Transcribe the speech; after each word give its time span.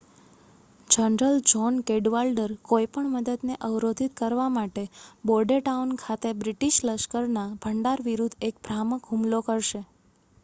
general 0.87 1.35
John 1.49 1.75
Cadwalader 1.85 2.53
કોઈપણ 2.69 3.09
મદદને 3.11 3.57
અવરોધિત 3.67 4.15
કરવા 4.17 4.47
માટે 4.51 4.85
બોર્ડેટાઉન 5.25 5.91
ખાતે 5.99 6.31
બ્રિટીશ 6.39 6.79
લશ્કરના 6.85 7.47
ભંડાર 7.59 8.03
વિરુદ્ધ 8.07 8.39
એક 8.49 8.63
ભ્રામક 8.63 9.11
હુમલો 9.11 9.43
કરશે 9.45 9.83